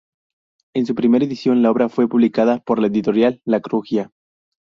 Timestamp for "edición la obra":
1.25-1.87